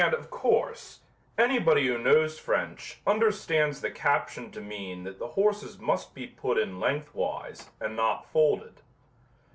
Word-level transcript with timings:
And, 0.03 0.15
of 0.15 0.31
course, 0.31 1.01
anybody 1.37 1.85
who 1.85 1.99
knows 1.99 2.39
French 2.39 2.99
understands 3.05 3.81
the 3.81 3.91
caption 3.91 4.49
to 4.49 4.59
mean 4.59 5.03
that 5.03 5.19
the 5.19 5.27
horses 5.37 5.77
must 5.77 6.15
be 6.15 6.25
put 6.25 6.57
in 6.57 6.79
lengthwise 6.79 7.69
and 7.79 7.95
not 7.95 8.25
folded. 8.25 8.81